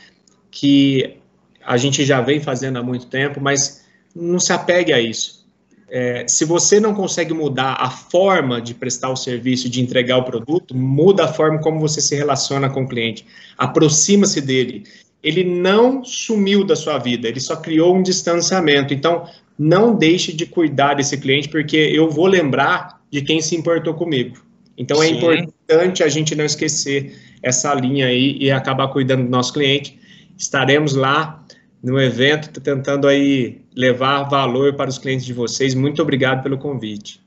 que 0.50 1.18
a 1.64 1.76
gente 1.76 2.06
já 2.06 2.22
vem 2.22 2.40
fazendo 2.40 2.78
há 2.78 2.84
muito 2.84 3.08
tempo, 3.08 3.42
mas 3.42 3.86
não 4.16 4.40
se 4.40 4.54
apegue 4.54 4.94
a 4.94 5.02
isso. 5.02 5.46
É, 5.90 6.26
se 6.28 6.46
você 6.46 6.80
não 6.80 6.94
consegue 6.94 7.34
mudar 7.34 7.78
a 7.80 7.90
forma 7.90 8.62
de 8.62 8.74
prestar 8.74 9.10
o 9.10 9.16
serviço, 9.16 9.70
de 9.70 9.82
entregar 9.82 10.18
o 10.18 10.24
produto, 10.24 10.76
muda 10.76 11.26
a 11.26 11.28
forma 11.28 11.60
como 11.60 11.80
você 11.80 12.02
se 12.02 12.16
relaciona 12.16 12.70
com 12.70 12.84
o 12.84 12.88
cliente. 12.88 13.26
Aproxima-se 13.58 14.42
dele. 14.42 14.84
Ele 15.22 15.44
não 15.44 16.04
sumiu 16.04 16.64
da 16.64 16.76
sua 16.76 16.98
vida, 16.98 17.28
ele 17.28 17.40
só 17.40 17.56
criou 17.58 17.96
um 17.96 18.02
distanciamento. 18.02 18.94
Então, 18.94 19.28
não 19.58 19.96
deixe 19.96 20.32
de 20.32 20.46
cuidar 20.46 20.94
desse 20.94 21.18
cliente, 21.18 21.50
porque 21.50 21.78
eu 21.78 22.10
vou 22.10 22.28
lembrar 22.28 23.02
de 23.12 23.22
quem 23.22 23.42
se 23.42 23.56
importou 23.56 23.94
comigo. 23.94 24.38
Então 24.78 25.02
é 25.02 25.08
Sim. 25.08 25.16
é 25.16 25.48
importante 25.68 26.02
a 26.02 26.08
gente 26.08 26.34
não 26.34 26.46
esquecer 26.46 27.14
essa 27.44 27.74
linha 27.74 28.08
aí 28.08 28.38
e 28.40 28.50
acabar 28.50 28.88
cuidando 28.88 29.24
do 29.24 29.30
nosso 29.30 29.52
cliente. 29.52 30.00
Estaremos 30.38 30.96
lá 30.96 31.44
no 31.84 32.00
evento 32.00 32.60
tentando 32.62 33.08
aí 33.08 33.62
levar 33.76 34.24
valor 34.24 34.76
para 34.76 34.90
os 34.90 34.98
clientes 34.98 35.26
de 35.26 35.34
vocês. 35.34 35.76
Muito 35.76 36.02
obrigado 36.02 36.42
pelo 36.42 36.58
convite. 36.58 37.27